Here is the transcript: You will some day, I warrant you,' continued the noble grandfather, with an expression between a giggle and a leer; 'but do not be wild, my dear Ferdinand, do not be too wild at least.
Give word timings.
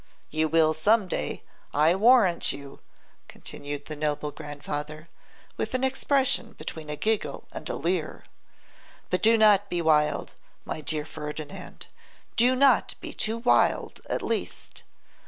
You 0.31 0.47
will 0.47 0.73
some 0.73 1.07
day, 1.07 1.43
I 1.75 1.93
warrant 1.93 2.51
you,' 2.51 2.79
continued 3.27 3.85
the 3.85 3.95
noble 3.95 4.31
grandfather, 4.31 5.09
with 5.57 5.75
an 5.75 5.83
expression 5.83 6.53
between 6.53 6.89
a 6.89 6.95
giggle 6.95 7.47
and 7.51 7.69
a 7.69 7.75
leer; 7.75 8.23
'but 9.11 9.21
do 9.21 9.37
not 9.37 9.69
be 9.69 9.79
wild, 9.79 10.33
my 10.65 10.81
dear 10.81 11.05
Ferdinand, 11.05 11.85
do 12.35 12.55
not 12.55 12.95
be 12.99 13.13
too 13.13 13.37
wild 13.37 14.01
at 14.09 14.23
least. 14.23 14.81